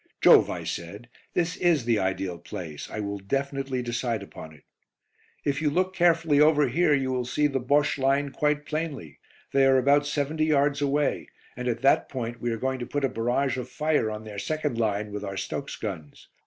[0.19, 2.89] "Jove!" I said, "this is the ideal place.
[2.89, 4.63] I will definitely decide upon it."
[5.45, 9.19] "If you look carefully over here you will see the Bosche line quite plainly.
[9.53, 13.05] They are about seventy yards away, and at that point we are going to put
[13.05, 16.29] a barrage of fire on their second line with our Stokes guns.